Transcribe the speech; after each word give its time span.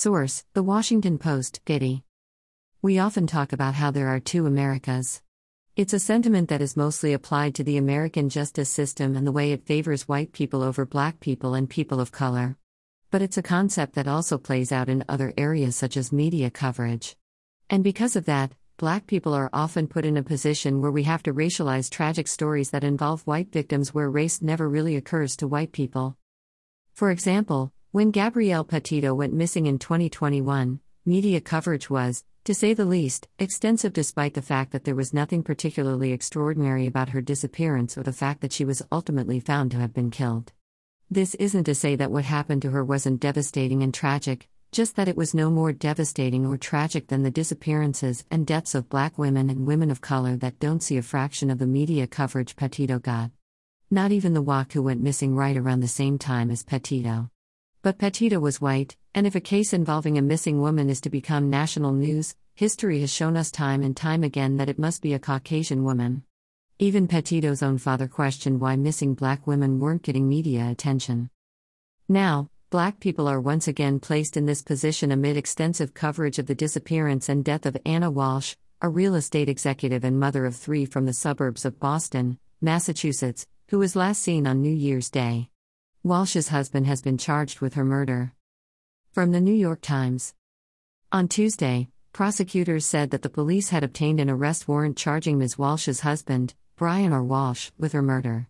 Source 0.00 0.44
The 0.52 0.62
Washington 0.62 1.18
Post, 1.18 1.60
Getty. 1.64 2.04
We 2.80 3.00
often 3.00 3.26
talk 3.26 3.52
about 3.52 3.74
how 3.74 3.90
there 3.90 4.06
are 4.06 4.20
two 4.20 4.46
Americas. 4.46 5.22
It's 5.74 5.92
a 5.92 5.98
sentiment 5.98 6.48
that 6.50 6.62
is 6.62 6.76
mostly 6.76 7.12
applied 7.12 7.56
to 7.56 7.64
the 7.64 7.78
American 7.78 8.28
justice 8.28 8.68
system 8.68 9.16
and 9.16 9.26
the 9.26 9.32
way 9.32 9.50
it 9.50 9.66
favors 9.66 10.06
white 10.06 10.30
people 10.30 10.62
over 10.62 10.86
black 10.86 11.18
people 11.18 11.54
and 11.54 11.68
people 11.68 11.98
of 11.98 12.12
color. 12.12 12.56
But 13.10 13.22
it's 13.22 13.38
a 13.38 13.42
concept 13.42 13.96
that 13.96 14.06
also 14.06 14.38
plays 14.38 14.70
out 14.70 14.88
in 14.88 15.04
other 15.08 15.34
areas 15.36 15.74
such 15.74 15.96
as 15.96 16.12
media 16.12 16.48
coverage. 16.48 17.16
And 17.68 17.82
because 17.82 18.14
of 18.14 18.26
that, 18.26 18.52
black 18.76 19.08
people 19.08 19.34
are 19.34 19.50
often 19.52 19.88
put 19.88 20.04
in 20.04 20.16
a 20.16 20.22
position 20.22 20.80
where 20.80 20.92
we 20.92 21.02
have 21.02 21.24
to 21.24 21.34
racialize 21.34 21.90
tragic 21.90 22.28
stories 22.28 22.70
that 22.70 22.84
involve 22.84 23.26
white 23.26 23.50
victims 23.50 23.92
where 23.92 24.08
race 24.08 24.40
never 24.40 24.68
really 24.68 24.94
occurs 24.94 25.36
to 25.38 25.48
white 25.48 25.72
people. 25.72 26.16
For 26.94 27.10
example, 27.10 27.72
when 27.90 28.10
Gabrielle 28.10 28.64
Petito 28.64 29.14
went 29.14 29.32
missing 29.32 29.64
in 29.64 29.78
2021, 29.78 30.78
media 31.06 31.40
coverage 31.40 31.88
was, 31.88 32.22
to 32.44 32.52
say 32.52 32.74
the 32.74 32.84
least, 32.84 33.28
extensive 33.38 33.94
despite 33.94 34.34
the 34.34 34.42
fact 34.42 34.72
that 34.72 34.84
there 34.84 34.94
was 34.94 35.14
nothing 35.14 35.42
particularly 35.42 36.12
extraordinary 36.12 36.86
about 36.86 37.08
her 37.08 37.22
disappearance 37.22 37.96
or 37.96 38.02
the 38.02 38.12
fact 38.12 38.42
that 38.42 38.52
she 38.52 38.62
was 38.62 38.82
ultimately 38.92 39.40
found 39.40 39.70
to 39.70 39.78
have 39.78 39.94
been 39.94 40.10
killed. 40.10 40.52
This 41.10 41.34
isn't 41.36 41.64
to 41.64 41.74
say 41.74 41.96
that 41.96 42.10
what 42.10 42.26
happened 42.26 42.60
to 42.60 42.70
her 42.72 42.84
wasn't 42.84 43.20
devastating 43.20 43.82
and 43.82 43.94
tragic, 43.94 44.50
just 44.70 44.94
that 44.96 45.08
it 45.08 45.16
was 45.16 45.32
no 45.32 45.50
more 45.50 45.72
devastating 45.72 46.44
or 46.44 46.58
tragic 46.58 47.06
than 47.06 47.22
the 47.22 47.30
disappearances 47.30 48.22
and 48.30 48.46
deaths 48.46 48.74
of 48.74 48.90
black 48.90 49.16
women 49.16 49.48
and 49.48 49.66
women 49.66 49.90
of 49.90 50.02
color 50.02 50.36
that 50.36 50.60
don't 50.60 50.82
see 50.82 50.98
a 50.98 51.02
fraction 51.02 51.48
of 51.48 51.58
the 51.58 51.66
media 51.66 52.06
coverage 52.06 52.54
Petito 52.54 52.98
got. 52.98 53.30
Not 53.90 54.12
even 54.12 54.34
the 54.34 54.44
WAC 54.44 54.74
who 54.74 54.82
went 54.82 55.02
missing 55.02 55.34
right 55.34 55.56
around 55.56 55.80
the 55.80 55.88
same 55.88 56.18
time 56.18 56.50
as 56.50 56.62
Petito. 56.62 57.30
But 57.80 57.98
Petito 57.98 58.40
was 58.40 58.60
white, 58.60 58.96
and 59.14 59.24
if 59.24 59.36
a 59.36 59.40
case 59.40 59.72
involving 59.72 60.18
a 60.18 60.22
missing 60.22 60.60
woman 60.60 60.90
is 60.90 61.00
to 61.02 61.10
become 61.10 61.48
national 61.48 61.92
news, 61.92 62.34
history 62.54 63.00
has 63.00 63.12
shown 63.12 63.36
us 63.36 63.52
time 63.52 63.84
and 63.84 63.96
time 63.96 64.24
again 64.24 64.56
that 64.56 64.68
it 64.68 64.80
must 64.80 65.00
be 65.00 65.14
a 65.14 65.18
Caucasian 65.20 65.84
woman. 65.84 66.24
Even 66.80 67.06
Petito's 67.06 67.62
own 67.62 67.78
father 67.78 68.08
questioned 68.08 68.60
why 68.60 68.74
missing 68.74 69.14
black 69.14 69.46
women 69.46 69.78
weren't 69.78 70.02
getting 70.02 70.28
media 70.28 70.68
attention. 70.68 71.30
Now, 72.08 72.50
black 72.70 72.98
people 72.98 73.28
are 73.28 73.40
once 73.40 73.68
again 73.68 74.00
placed 74.00 74.36
in 74.36 74.46
this 74.46 74.62
position 74.62 75.12
amid 75.12 75.36
extensive 75.36 75.94
coverage 75.94 76.40
of 76.40 76.46
the 76.46 76.56
disappearance 76.56 77.28
and 77.28 77.44
death 77.44 77.64
of 77.64 77.76
Ana 77.86 78.10
Walshe, 78.10 78.56
a 78.82 78.88
real 78.88 79.14
estate 79.14 79.48
executive 79.48 80.02
and 80.02 80.18
mother 80.18 80.46
of 80.46 80.56
three 80.56 80.84
from 80.84 81.06
the 81.06 81.12
suburbs 81.12 81.64
of 81.64 81.78
Boston, 81.78 82.38
Massachusetts, 82.60 83.46
who 83.68 83.78
was 83.78 83.94
last 83.94 84.20
seen 84.20 84.48
on 84.48 84.62
New 84.62 84.74
Year's 84.74 85.10
Day. 85.10 85.50
Walshe's 86.06 86.48
husband 86.48 86.86
has 86.86 87.02
been 87.02 87.18
charged 87.18 87.60
with 87.60 87.74
her 87.74 87.84
murder. 87.84 88.32
From 89.10 89.32
the 89.32 89.40
New 89.40 89.54
York 89.54 89.80
Times. 89.80 90.32
On 91.10 91.26
Tuesday, 91.26 91.88
prosecutors 92.12 92.86
said 92.86 93.10
that 93.10 93.22
the 93.22 93.28
police 93.28 93.70
had 93.70 93.82
obtained 93.82 94.20
an 94.20 94.30
arrest 94.30 94.68
warrant 94.68 94.96
charging 94.96 95.38
Ms. 95.38 95.56
Walshe's 95.56 96.00
husband, 96.00 96.54
Brian 96.76 97.12
R. 97.12 97.22
Walshe, 97.22 97.72
with 97.78 97.92
her 97.92 98.02
murder. 98.02 98.46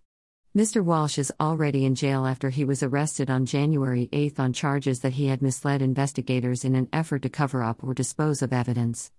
Mr. 0.55 0.85
Walshe 0.85 1.19
is 1.19 1.33
already 1.41 1.87
in 1.87 1.95
jail 1.95 2.27
after 2.27 2.51
he 2.51 2.67
was 2.67 2.83
arrested 2.83 3.31
on 3.31 3.47
January 3.47 4.11
8 4.12 4.39
on 4.39 4.53
charges 4.53 5.01
that 5.01 5.15
he 5.15 5.29
had 5.29 5.41
misled 5.41 5.81
investigators 5.81 6.67
in 6.67 6.75
an 6.75 6.89
effort 6.93 7.23
to 7.23 7.31
cover 7.31 7.62
up 7.62 7.83
or 7.83 7.95
dispose 7.95 8.43
of 8.43 8.53
evidence. 8.53 9.11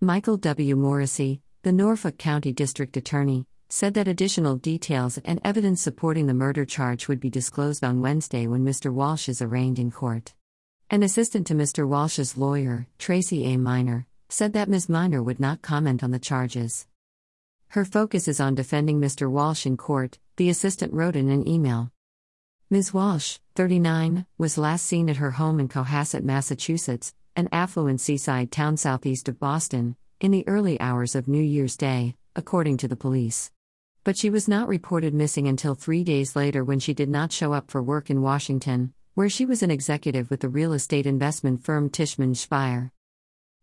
Michael 0.00 0.38
W. 0.38 0.74
Morrissey, 0.74 1.40
the 1.62 1.72
Norfolk 1.72 2.18
County 2.18 2.52
District 2.52 2.96
Attorney, 2.96 3.46
said 3.70 3.94
that 3.94 4.08
additional 4.08 4.56
details 4.56 5.18
and 5.24 5.40
evidence 5.44 5.82
supporting 5.82 6.26
the 6.26 6.34
murder 6.34 6.64
charge 6.64 7.06
would 7.06 7.20
be 7.20 7.28
disclosed 7.28 7.84
on 7.84 8.00
Wednesday 8.00 8.46
when 8.46 8.64
Mr. 8.64 8.92
Walshe 8.92 9.28
is 9.28 9.42
arraigned 9.42 9.78
in 9.78 9.90
court. 9.90 10.32
An 10.90 11.02
assistant 11.02 11.46
to 11.48 11.54
Mr. 11.54 11.86
Walshe's 11.86 12.38
lawyer, 12.38 12.86
Tracy 12.98 13.44
A. 13.44 13.58
Miner, 13.58 14.06
said 14.30 14.54
that 14.54 14.70
Ms. 14.70 14.88
Miner 14.88 15.22
would 15.22 15.38
not 15.38 15.60
comment 15.60 16.02
on 16.02 16.12
the 16.12 16.18
charges. 16.18 16.86
Her 17.68 17.84
focus 17.84 18.26
is 18.26 18.40
on 18.40 18.54
defending 18.54 18.98
Mr. 18.98 19.30
Walshe 19.30 19.66
in 19.66 19.76
court, 19.76 20.18
the 20.36 20.48
assistant 20.48 20.94
wrote 20.94 21.16
in 21.16 21.28
an 21.28 21.46
email. 21.46 21.92
Ms. 22.70 22.92
Walshe, 22.92 23.38
39, 23.54 24.24
was 24.38 24.56
last 24.56 24.86
seen 24.86 25.10
at 25.10 25.18
her 25.18 25.32
home 25.32 25.60
in 25.60 25.68
Cohasset, 25.68 26.24
Massachusetts, 26.24 27.14
an 27.36 27.50
affluent 27.52 28.00
seaside 28.00 28.50
town 28.50 28.78
southeast 28.78 29.28
of 29.28 29.38
Boston, 29.38 29.96
in 30.20 30.30
the 30.30 30.48
early 30.48 30.80
hours 30.80 31.14
of 31.14 31.28
New 31.28 31.42
Year's 31.42 31.76
Day, 31.76 32.14
according 32.34 32.78
to 32.78 32.88
the 32.88 32.96
police. 32.96 33.50
But 34.04 34.16
she 34.16 34.30
was 34.30 34.48
not 34.48 34.68
reported 34.68 35.12
missing 35.12 35.48
until 35.48 35.74
three 35.74 36.04
days 36.04 36.34
later 36.34 36.64
when 36.64 36.78
she 36.78 36.94
did 36.94 37.08
not 37.08 37.32
show 37.32 37.52
up 37.52 37.70
for 37.70 37.82
work 37.82 38.10
in 38.10 38.22
Washington, 38.22 38.92
where 39.14 39.28
she 39.28 39.44
was 39.44 39.62
an 39.62 39.70
executive 39.70 40.30
with 40.30 40.40
the 40.40 40.48
real 40.48 40.72
estate 40.72 41.06
investment 41.06 41.62
firm 41.62 41.90
Tishman 41.90 42.36
Speyer. 42.36 42.92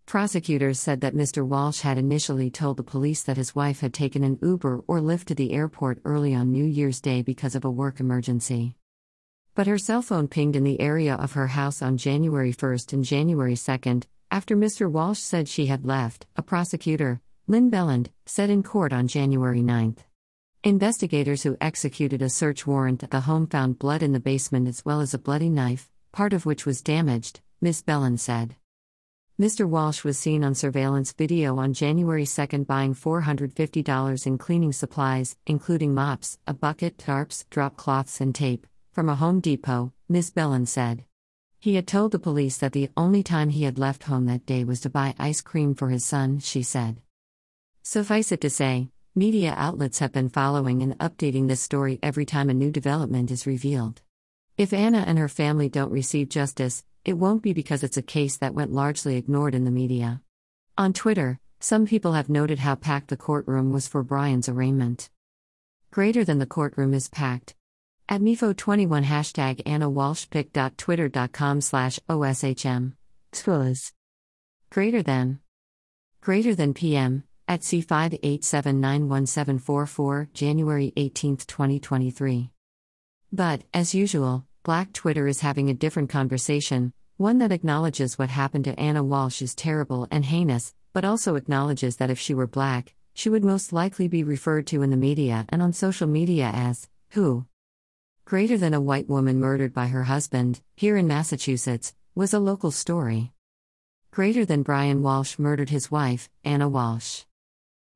Prosecutors 0.05 0.79
said 0.79 1.01
that 1.01 1.15
Mr. 1.15 1.47
Walshe 1.47 1.81
had 1.81 1.97
initially 1.97 2.51
told 2.51 2.77
the 2.77 2.83
police 2.83 3.23
that 3.23 3.37
his 3.37 3.55
wife 3.55 3.79
had 3.79 3.93
taken 3.93 4.23
an 4.23 4.37
Uber 4.41 4.83
or 4.87 4.99
Lyft 4.99 5.25
to 5.25 5.35
the 5.35 5.53
airport 5.53 5.99
early 6.05 6.35
on 6.35 6.51
New 6.51 6.65
Year's 6.65 7.01
Day 7.01 7.23
because 7.23 7.55
of 7.55 7.65
a 7.65 7.71
work 7.71 7.99
emergency. 7.99 8.75
But 9.55 9.65
her 9.65 9.79
cell 9.79 10.03
phone 10.03 10.27
pinged 10.27 10.55
in 10.55 10.63
the 10.63 10.79
area 10.79 11.15
of 11.15 11.31
her 11.31 11.47
house 11.47 11.81
on 11.81 11.97
January 11.97 12.51
1 12.51 12.77
and 12.91 13.03
January 13.03 13.55
2, 13.55 14.01
after 14.29 14.55
Mr. 14.55 14.91
Walshe 14.91 15.17
said 15.17 15.47
she 15.47 15.65
had 15.67 15.85
left, 15.85 16.27
a 16.35 16.43
prosecutor, 16.43 17.21
Lynn 17.47 17.69
Beland, 17.69 18.11
said 18.25 18.49
in 18.49 18.61
court 18.61 18.91
on 18.91 19.07
January 19.07 19.61
9. 19.61 19.95
Investigators 20.65 21.43
who 21.43 21.55
executed 21.61 22.23
a 22.23 22.29
search 22.29 22.65
warrant 22.65 23.03
at 23.03 23.11
the 23.11 23.19
home 23.19 23.45
found 23.45 23.77
blood 23.77 24.01
in 24.01 24.13
the 24.13 24.19
basement 24.19 24.67
as 24.67 24.83
well 24.83 24.99
as 24.99 25.13
a 25.13 25.19
bloody 25.19 25.47
knife, 25.47 25.91
part 26.11 26.33
of 26.33 26.47
which 26.47 26.65
was 26.65 26.81
damaged, 26.81 27.39
Ms. 27.61 27.83
Beland 27.83 28.19
said. 28.19 28.55
Mr. 29.39 29.69
Walshe 29.69 30.03
was 30.03 30.17
seen 30.17 30.43
on 30.43 30.55
surveillance 30.55 31.11
video 31.11 31.59
on 31.59 31.71
January 31.71 32.25
2 32.25 32.65
buying 32.65 32.95
$450 32.95 34.25
in 34.25 34.39
cleaning 34.39 34.73
supplies, 34.73 35.37
including 35.45 35.93
mops, 35.93 36.39
a 36.47 36.53
bucket, 36.55 36.97
tarps, 36.97 37.45
drop 37.51 37.77
cloths, 37.77 38.19
and 38.19 38.33
tape, 38.33 38.65
from 38.91 39.07
a 39.07 39.13
Home 39.13 39.41
Depot, 39.41 39.93
Ms. 40.09 40.31
Beland 40.31 40.67
said. 40.67 41.05
He 41.59 41.75
had 41.75 41.85
told 41.85 42.11
the 42.11 42.17
police 42.17 42.57
that 42.57 42.71
the 42.71 42.89
only 42.97 43.21
time 43.21 43.49
he 43.49 43.65
had 43.65 43.77
left 43.77 44.05
home 44.05 44.25
that 44.25 44.47
day 44.47 44.63
was 44.63 44.81
to 44.81 44.89
buy 44.89 45.13
ice 45.19 45.41
cream 45.41 45.75
for 45.75 45.89
his 45.89 46.03
son, 46.03 46.39
she 46.39 46.63
said. 46.63 47.03
Suffice 47.83 48.31
it 48.31 48.41
to 48.41 48.49
say, 48.49 48.89
Media 49.17 49.53
outlets 49.55 49.99
have 49.99 50.11
been 50.11 50.27
following 50.27 50.83
and 50.83 50.99
updating 50.99 51.47
this 51.47 51.61
story 51.61 51.97
every 52.03 52.25
time 52.25 52.49
a 52.49 52.53
new 52.53 52.69
development 52.69 53.31
is 53.31 53.47
revealed. 53.47 54.01
If 54.57 54.73
Ana 54.73 55.05
and 55.07 55.17
her 55.17 55.29
family 55.29 55.69
don't 55.69 55.89
receive 55.89 56.27
justice, 56.27 56.83
it 57.05 57.13
won't 57.13 57.41
be 57.41 57.53
because 57.53 57.81
it's 57.81 57.95
a 57.95 58.01
case 58.01 58.35
that 58.35 58.53
went 58.53 58.73
largely 58.73 59.15
ignored 59.15 59.55
in 59.55 59.63
the 59.63 59.71
media. 59.71 60.21
On 60.77 60.91
Twitter, 60.91 61.39
some 61.61 61.85
people 61.85 62.11
have 62.11 62.27
noted 62.27 62.59
how 62.59 62.75
packed 62.75 63.07
the 63.07 63.15
courtroom 63.15 63.71
was 63.71 63.87
for 63.87 64.03
Brian's 64.03 64.49
arraignment. 64.49 65.09
Greater 65.91 66.25
than 66.25 66.39
the 66.39 66.45
courtroom 66.45 66.93
is 66.93 67.07
packed. 67.07 67.55
At 68.09 68.19
MIFO21 68.19 69.05
hashtag 69.05 69.61
Ana 69.65 69.89
Walshe 69.89 70.29
pic.twitter.com 70.29 71.61
slash 71.61 72.01
OSHM. 72.09 72.91
Greater 74.69 75.01
than. 75.01 75.39
Greater 76.19 76.53
than 76.53 76.73
PM, 76.73 77.23
at 77.47 77.61
C587917444, 77.61 80.33
January 80.33 80.91
18, 80.97 81.37
2023. 81.37 82.49
But, 83.31 83.61
as 83.73 83.93
usual, 83.93 84.47
Black 84.63 84.91
Twitter 84.93 85.27
is 85.27 85.41
having 85.41 85.69
a 85.69 85.75
different 85.75 86.09
conversation, 86.09 86.91
one 87.17 87.37
that 87.37 87.51
acknowledges 87.51 88.17
what 88.17 88.29
happened 88.29 88.65
to 88.65 88.79
Ana 88.79 89.03
Walshe 89.03 89.43
is 89.43 89.53
terrible 89.53 90.07
and 90.09 90.25
heinous, 90.25 90.73
but 90.91 91.05
also 91.05 91.35
acknowledges 91.35 91.97
that 91.97 92.09
if 92.09 92.17
she 92.17 92.33
were 92.33 92.47
black, 92.47 92.95
she 93.13 93.29
would 93.29 93.45
most 93.45 93.71
likely 93.71 94.07
be 94.07 94.23
referred 94.23 94.65
to 94.67 94.81
in 94.81 94.89
the 94.89 94.97
media 94.97 95.45
and 95.49 95.61
on 95.61 95.71
social 95.71 96.07
media 96.07 96.49
as, 96.53 96.89
who? 97.11 97.45
Greater 98.25 98.57
than 98.57 98.73
a 98.73 98.81
white 98.81 99.07
woman 99.07 99.39
murdered 99.39 99.73
by 99.73 99.85
her 99.87 100.03
husband, 100.03 100.61
here 100.75 100.97
in 100.97 101.07
Massachusetts, 101.07 101.93
was 102.15 102.33
a 102.33 102.39
local 102.39 102.71
story. 102.71 103.31
Greater 104.11 104.45
than 104.45 104.63
Brian 104.63 105.03
Walshe 105.03 105.37
murdered 105.37 105.69
his 105.69 105.91
wife, 105.91 106.27
Ana 106.43 106.67
Walshe 106.69 107.25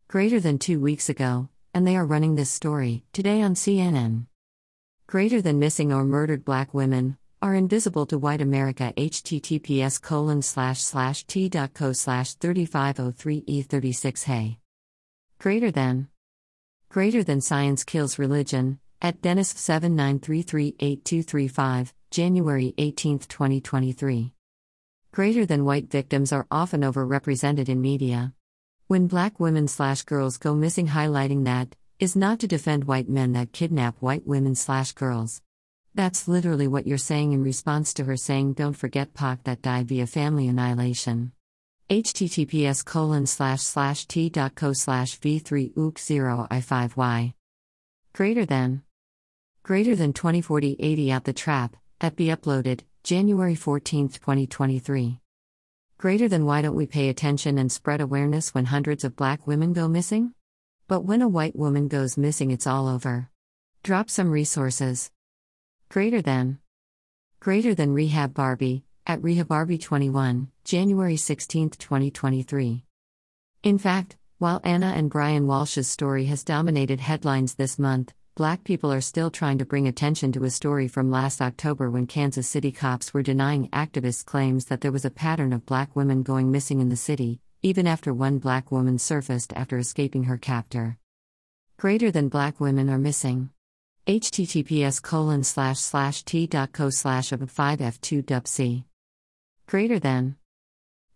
greater 0.10 0.40
than 0.40 0.58
two 0.58 0.80
weeks 0.80 1.08
ago, 1.08 1.48
and 1.72 1.86
they 1.86 1.96
are 1.96 2.04
running 2.04 2.34
this 2.34 2.50
story 2.50 3.04
today 3.14 3.44
on 3.44 3.54
CNN. 3.54 4.26
Greater 5.06 5.40
than 5.40 5.60
missing 5.60 5.94
or 5.94 6.04
murdered 6.04 6.44
black 6.44 6.74
women 6.74 7.16
are 7.44 7.54
invisible 7.54 8.08
to 8.08 8.18
white 8.18 8.42
America. 8.42 8.92
https 8.98 10.02
colon 10.02 10.42
slash 10.42 10.82
slash 10.82 11.26
t.co 11.26 11.94
slash 11.94 12.36
3503e36 12.38 14.24
hey. 14.24 14.58
Greater 15.38 15.70
than. 15.70 16.08
Greater 16.90 17.24
than 17.24 17.40
science 17.40 17.84
kills 17.84 18.18
religion, 18.18 18.80
at 19.04 19.22
Dennis 19.22 19.54
79338235, 19.54 21.94
January 22.10 22.74
18, 22.80 23.20
2023. 23.20 24.34
Greater 25.12 25.46
than 25.46 25.66
white 25.66 25.92
victims 25.92 26.32
are 26.32 26.48
often 26.50 26.82
overrepresented 26.82 27.70
in 27.70 27.80
media. 27.80 28.34
When 28.90 29.06
black 29.06 29.40
women 29.40 29.68
slash 29.68 30.02
girls 30.02 30.38
go 30.38 30.56
missing, 30.56 30.88
highlighting 30.88 31.44
that 31.46 31.76
is 32.00 32.16
not 32.16 32.40
to 32.40 32.48
defend 32.48 32.86
white 32.86 33.08
men 33.08 33.34
that 33.34 33.52
kidnap 33.52 33.96
white 34.00 34.26
women 34.26 34.56
slash 34.56 34.94
girls. 34.94 35.44
That's 35.94 36.28
literally 36.28 36.68
what 36.68 36.88
you're 36.88 36.98
saying 36.98 37.34
in 37.34 37.44
response 37.44 37.94
to 37.94 38.06
her 38.06 38.18
saying, 38.18 38.54
Don't 38.54 38.74
forget 38.74 39.14
Pac 39.14 39.44
that 39.44 39.62
died 39.62 39.90
via 39.90 40.08
family 40.08 40.48
annihilation. 40.48 41.34
https 41.92 42.84
colon 42.84 43.28
slash 43.28 43.62
slash 43.62 44.08
t.co 44.08 44.74
slash 44.74 45.20
v3 45.20 45.78
ook 45.78 46.00
0 46.00 46.48
i5y. 46.50 47.34
Greater 48.14 48.46
than. 48.48 48.82
Greater 49.62 49.96
than 49.96 50.14
2040 50.14 50.78
80 50.80 51.12
out 51.12 51.26
the 51.26 51.34
trap, 51.34 51.76
that 52.00 52.16
be 52.16 52.30
uploaded, 52.30 52.80
January 53.04 53.54
14, 53.54 54.10
2023. 54.10 55.20
Greater 56.00 56.30
than 56.30 56.46
why 56.46 56.62
don't 56.62 56.78
we 56.78 56.88
pay 56.88 57.10
attention 57.10 57.58
and 57.58 57.70
spread 57.70 58.00
awareness 58.00 58.54
when 58.54 58.64
hundreds 58.64 59.04
of 59.04 59.18
black 59.18 59.46
women 59.46 59.74
go 59.74 59.90
missing? 59.90 60.34
But 60.88 61.02
when 61.02 61.22
a 61.22 61.28
white 61.28 61.58
woman 61.58 61.90
goes 61.90 62.18
missing, 62.18 62.52
it's 62.52 62.66
all 62.66 62.88
over. 62.88 63.30
Drop 63.84 64.10
some 64.10 64.32
resources. 64.32 65.12
Greater 65.90 66.22
than. 66.22 66.60
Greater 67.42 67.76
than 67.76 67.92
Rehab 67.92 68.34
Barbie, 68.34 68.86
at 69.06 69.22
Rehab 69.22 69.50
Barbie 69.50 69.78
21, 69.78 70.48
January 70.64 71.18
16, 71.18 71.72
2023. 71.72 72.86
In 73.64 73.78
fact, 73.78 74.16
while 74.38 74.62
Ana 74.64 74.94
and 74.96 75.10
Brian 75.10 75.48
Walshe's 75.48 75.90
story 75.90 76.28
has 76.28 76.46
dominated 76.46 77.02
headlines 77.02 77.56
this 77.56 77.78
month, 77.78 78.14
black 78.40 78.64
people 78.64 78.90
are 78.90 79.02
still 79.02 79.30
trying 79.30 79.58
to 79.58 79.66
bring 79.66 79.86
attention 79.86 80.32
to 80.32 80.46
a 80.46 80.50
story 80.50 80.88
from 80.88 81.12
last 81.12 81.42
October 81.42 81.92
when 81.92 82.08
Kansas 82.08 82.48
City 82.48 82.72
cops 82.72 83.14
were 83.14 83.22
denying 83.22 83.68
activists' 83.72 84.24
claims 84.24 84.64
that 84.64 84.80
there 84.80 84.94
was 84.94 85.04
a 85.04 85.10
pattern 85.10 85.52
of 85.52 85.66
black 85.66 85.94
women 85.94 86.24
going 86.24 86.50
missing 86.50 86.80
in 86.80 86.88
the 86.88 86.96
city, 86.96 87.42
even 87.64 87.86
after 87.86 88.14
one 88.14 88.38
black 88.38 88.72
woman 88.72 88.98
surfaced 88.98 89.52
after 89.58 89.78
escaping 89.78 90.24
her 90.24 90.38
captor. 90.38 90.98
Greater 91.78 92.12
than 92.12 92.30
black 92.30 92.62
women 92.62 92.90
are 92.90 92.98
missing. 92.98 93.50
https 94.08 95.02
colon 95.02 95.44
slash 95.44 95.80
slash 95.80 96.24
t.co 96.24 96.90
slash 96.90 97.34
of 97.34 97.42
5f2 97.42 98.24
dubc. 98.24 98.86
Greater 99.68 100.00
than. 100.00 100.38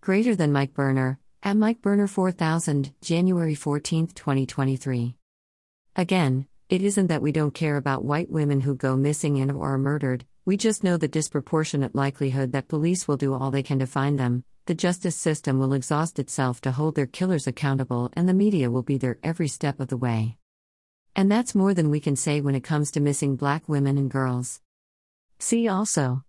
Greater 0.01 0.35
than 0.35 0.51
Mike 0.51 0.73
Burner, 0.73 1.19
at 1.41 1.55
Mike 1.55 1.81
Burner 1.81 2.07
4000, 2.07 2.91
January 3.01 3.55
14, 3.55 4.07
2023. 4.07 5.15
Again, 5.95 6.47
it 6.73 6.81
isn't 6.81 7.05
that 7.05 7.21
we 7.21 7.31
don't 7.31 7.53
care 7.53 7.77
about 7.77 8.03
white 8.03 8.31
women 8.31 8.59
who 8.59 8.73
go 8.73 8.97
missing 8.97 9.39
and 9.39 9.51
or 9.51 9.75
are 9.75 9.77
murdered, 9.77 10.25
we 10.43 10.57
just 10.57 10.83
know 10.83 10.97
the 10.97 11.07
disproportionate 11.07 11.93
likelihood 11.93 12.51
that 12.51 12.67
police 12.67 13.07
will 13.07 13.15
do 13.15 13.31
all 13.35 13.51
they 13.51 13.61
can 13.61 13.77
to 13.77 13.85
find 13.85 14.17
them, 14.17 14.43
the 14.65 14.73
justice 14.73 15.15
system 15.15 15.59
will 15.59 15.73
exhaust 15.73 16.17
itself 16.17 16.61
to 16.61 16.71
hold 16.71 16.95
their 16.95 17.05
killers 17.05 17.45
accountable, 17.45 18.09
and 18.13 18.27
the 18.27 18.33
media 18.33 18.71
will 18.71 18.81
be 18.81 18.97
there 18.97 19.19
every 19.21 19.47
step 19.47 19.79
of 19.79 19.89
the 19.89 19.97
way. 19.97 20.35
And 21.15 21.31
that's 21.31 21.53
more 21.53 21.75
than 21.75 21.91
we 21.91 21.99
can 21.99 22.15
say 22.15 22.41
when 22.41 22.55
it 22.55 22.63
comes 22.63 22.89
to 22.93 22.99
missing 22.99 23.35
black 23.35 23.69
women 23.69 23.95
and 23.99 24.09
girls. 24.09 24.59
See 25.37 25.67
also 25.67 26.23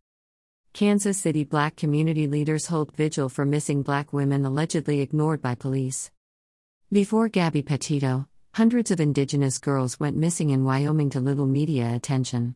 Kansas 0.75 1.17
City 1.17 1.45
black 1.45 1.75
community 1.75 2.27
leaders 2.27 2.67
hold 2.67 2.95
vigil 2.95 3.31
for 3.31 3.47
missing 3.47 3.81
black 3.81 4.13
women 4.13 4.45
allegedly 4.45 5.01
ignored 5.01 5.41
by 5.41 5.55
police. 5.55 6.11
Before 6.93 7.31
Gabby 7.31 7.63
Petito, 7.63 8.29
Hundreds 8.55 8.93
of 8.93 9.01
indigenous 9.01 9.59
girls 9.59 9.99
went 9.99 10.17
missing 10.17 10.51
in 10.51 10.63
Wyoming 10.63 11.11
to 11.11 11.19
little 11.19 11.45
media 11.45 11.93
attention. 11.93 12.55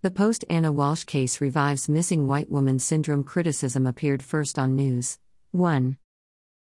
The 0.00 0.10
post 0.10 0.44
Ana 0.50 0.72
Walshe 0.72 1.06
case 1.06 1.40
revives 1.40 1.88
missing 1.88 2.26
white 2.26 2.50
woman 2.50 2.80
syndrome 2.80 3.22
criticism 3.22 3.86
appeared 3.86 4.20
first 4.20 4.58
on 4.58 4.74
News 4.74 5.20
1. 5.52 5.96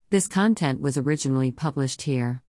This 0.09 0.29
content 0.29 0.79
was 0.79 0.97
originally 0.97 1.51
published 1.51 2.03
here. 2.03 2.43